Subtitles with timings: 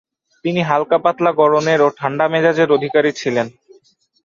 [0.45, 3.47] তিনি হাল্কা-পাতলা গড়নের ও ঠাণ্ডা মেজাজের অধিকারী ছিলেন।